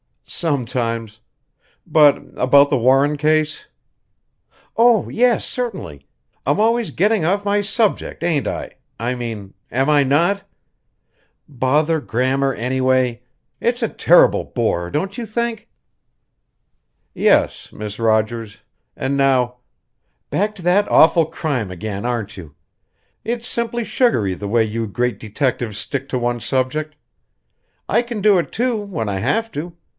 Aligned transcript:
"Sometimes. 0.25 1.19
But 1.85 2.17
about 2.35 2.69
the 2.69 2.77
Warren 2.77 3.17
case?" 3.17 3.67
"Oh, 4.77 5.09
yes, 5.09 5.45
certainly! 5.45 6.07
I'm 6.45 6.59
always 6.59 6.89
getting 6.89 7.23
off 7.25 7.45
my 7.45 7.59
subject, 7.61 8.23
ain't 8.23 8.47
I? 8.47 8.71
I 8.97 9.13
mean 9.13 9.53
am 9.71 9.89
I 9.89 10.01
not? 10.03 10.41
Bother 11.47 11.99
grammar, 11.99 12.53
anyway. 12.53 13.21
It's 13.59 13.83
a 13.83 13.89
terrible 13.89 14.45
bore, 14.45 14.89
don't 14.89 15.17
you 15.17 15.25
think?" 15.27 15.69
"Yes, 17.13 17.71
Miss 17.73 17.99
Rogers. 17.99 18.59
And 18.95 19.15
now" 19.17 19.57
"Back 20.31 20.55
to 20.55 20.61
that 20.63 20.89
awful 20.89 21.25
crime 21.25 21.69
again, 21.69 22.05
aren't 22.05 22.37
you? 22.37 22.55
It's 23.25 23.47
simply 23.47 23.83
sugary 23.83 24.33
the 24.33 24.47
way 24.47 24.63
you 24.63 24.87
great 24.87 25.19
detectives 25.19 25.77
stick 25.77 26.07
to 26.09 26.17
one 26.17 26.39
subject. 26.39 26.95
I 27.89 28.01
can 28.01 28.21
do 28.21 28.39
it, 28.39 28.51
too, 28.51 28.77
when 28.77 29.09
I 29.09 29.19
have 29.19 29.51
to. 29.51 29.75